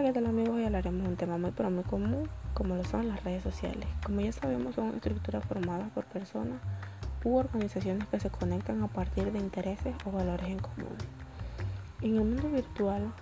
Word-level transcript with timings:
¿qué 0.00 0.12
tal 0.12 0.26
amigos? 0.26 0.56
Hoy 0.56 0.64
hablaremos 0.64 1.02
de 1.02 1.08
un 1.10 1.16
tema 1.16 1.38
muy 1.38 1.52
pero 1.52 1.70
muy 1.70 1.84
común 1.84 2.28
como 2.54 2.74
lo 2.74 2.82
son 2.82 3.08
las 3.08 3.22
redes 3.22 3.42
sociales. 3.42 3.86
Como 4.04 4.20
ya 4.20 4.32
sabemos 4.32 4.74
son 4.74 4.94
estructuras 4.94 5.44
formadas 5.44 5.90
por 5.90 6.06
personas 6.06 6.60
u 7.22 7.36
organizaciones 7.36 8.08
que 8.08 8.18
se 8.18 8.30
conectan 8.30 8.82
a 8.82 8.88
partir 8.88 9.30
de 9.30 9.38
intereses 9.38 9.94
o 10.04 10.10
valores 10.10 10.48
en 10.48 10.58
común. 10.58 10.96
En 12.00 12.16
el 12.16 12.24
mundo 12.24 12.50
virtual 12.50 13.12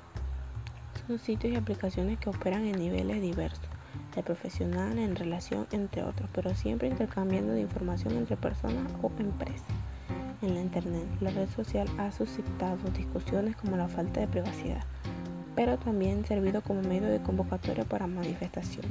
son 1.07 1.19
sitios 1.19 1.53
y 1.53 1.57
aplicaciones 1.57 2.19
que 2.19 2.31
operan 2.31 2.65
en 2.65 2.79
niveles 2.79 3.21
diversos, 3.21 3.69
de 4.15 4.23
profesional, 4.23 4.97
en 4.97 5.17
relación, 5.17 5.67
entre 5.73 6.03
otros, 6.05 6.31
pero 6.33 6.55
siempre 6.55 6.89
intercambiando 6.89 7.53
de 7.53 7.61
información 7.61 8.15
entre 8.15 8.37
personas 8.37 8.91
o 9.03 9.11
empresas. 9.19 9.67
En 10.41 10.55
la 10.55 10.61
Internet, 10.61 11.05
la 11.21 11.31
red 11.31 11.49
social 11.51 11.89
ha 11.99 12.11
suscitado 12.11 12.79
discusiones 12.97 13.57
como 13.57 13.77
la 13.77 13.89
falta 13.89 14.21
de 14.21 14.29
privacidad 14.29 14.85
pero 15.61 15.77
también 15.77 16.25
servido 16.25 16.63
como 16.63 16.81
medio 16.81 17.09
de 17.09 17.21
convocatoria 17.21 17.85
para 17.85 18.07
manifestaciones. 18.07 18.91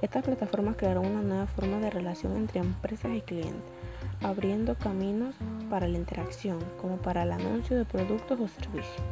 Estas 0.00 0.22
plataformas 0.22 0.76
crearon 0.76 1.06
una 1.06 1.22
nueva 1.22 1.48
forma 1.48 1.78
de 1.78 1.90
relación 1.90 2.36
entre 2.36 2.60
empresas 2.60 3.10
y 3.16 3.20
clientes, 3.20 3.64
abriendo 4.22 4.76
caminos 4.76 5.34
para 5.68 5.88
la 5.88 5.98
interacción, 5.98 6.60
como 6.80 6.98
para 6.98 7.24
el 7.24 7.32
anuncio 7.32 7.76
de 7.76 7.84
productos 7.84 8.38
o 8.38 8.46
servicios. 8.46 9.02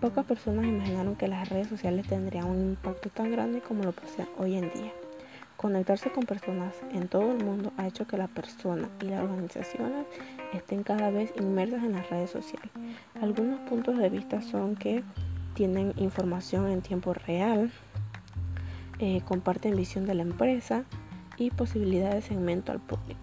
Pocas 0.00 0.26
personas 0.26 0.66
imaginaron 0.66 1.14
que 1.14 1.28
las 1.28 1.48
redes 1.48 1.68
sociales 1.68 2.08
tendrían 2.08 2.46
un 2.46 2.70
impacto 2.70 3.08
tan 3.08 3.30
grande 3.30 3.60
como 3.60 3.84
lo 3.84 3.92
poseen 3.92 4.26
hoy 4.36 4.56
en 4.56 4.68
día. 4.72 4.92
Conectarse 5.56 6.10
con 6.10 6.24
personas 6.24 6.74
en 6.92 7.06
todo 7.06 7.30
el 7.30 7.44
mundo 7.44 7.72
ha 7.76 7.86
hecho 7.86 8.08
que 8.08 8.16
la 8.16 8.26
persona 8.26 8.88
y 9.00 9.04
las 9.04 9.22
organizaciones 9.22 10.06
estén 10.54 10.82
cada 10.82 11.10
vez 11.10 11.32
inmersas 11.38 11.84
en 11.84 11.92
las 11.92 12.10
redes 12.10 12.30
sociales. 12.30 12.72
Algunos 13.22 13.60
puntos 13.68 13.96
de 13.96 14.08
vista 14.08 14.42
son 14.42 14.74
que 14.74 15.04
tienen 15.54 15.92
información 15.96 16.68
en 16.68 16.82
tiempo 16.82 17.12
real, 17.12 17.70
eh, 18.98 19.22
comparten 19.26 19.76
visión 19.76 20.06
de 20.06 20.14
la 20.14 20.22
empresa 20.22 20.84
y 21.36 21.50
posibilidad 21.50 22.12
de 22.12 22.22
segmento 22.22 22.72
al 22.72 22.80
público. 22.80 23.20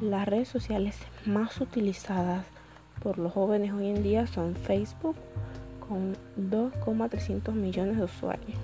Las 0.00 0.28
redes 0.28 0.48
sociales 0.48 0.96
más 1.26 1.60
utilizadas 1.60 2.44
por 3.02 3.18
los 3.18 3.32
jóvenes 3.32 3.72
hoy 3.72 3.88
en 3.88 4.02
día 4.02 4.26
son 4.26 4.54
Facebook 4.54 5.16
con 5.88 6.16
2,300 6.36 7.54
millones 7.54 7.96
de 7.96 8.04
usuarios, 8.04 8.58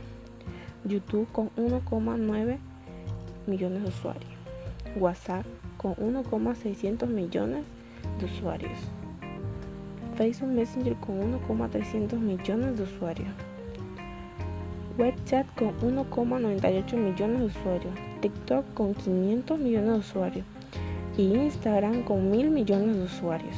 YouTube 0.84 1.26
con 1.32 1.50
1,9 1.56 2.58
millones 3.46 3.82
de 3.82 3.88
usuarios, 3.88 4.30
WhatsApp 4.96 5.46
con 5.78 5.94
1,600 5.98 7.08
millones 7.08 7.64
de 8.18 8.26
usuarios. 8.26 8.78
Facebook 10.16 10.52
Messenger 10.52 10.94
con 10.96 11.18
1,300 11.18 12.18
millones 12.20 12.76
de 12.76 12.84
usuarios. 12.84 13.28
WebChat 14.96 15.46
con 15.56 15.78
1,98 15.80 16.96
millones 16.96 17.40
de 17.40 17.46
usuarios. 17.46 17.94
TikTok 18.20 18.64
con 18.74 18.94
500 18.94 19.58
millones 19.58 19.90
de 19.90 19.98
usuarios. 19.98 20.46
Y 21.16 21.34
Instagram 21.34 22.02
con 22.04 22.30
1000 22.30 22.50
millones 22.50 22.96
de 22.96 23.02
usuarios. 23.02 23.56